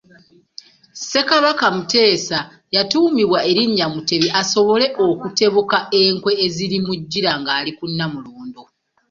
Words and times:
Ssekabaka 0.99 1.65
Muteesa 1.75 2.39
yatuumibwa 2.75 3.39
erinnya 3.51 3.85
Mutebi 3.93 4.27
asobole 4.41 4.85
okutebuka 5.07 5.79
enkwe 6.01 6.31
ezirimujjira 6.45 7.31
ng’ali 7.39 7.71
ku 7.77 7.85
Namulondo. 7.97 8.63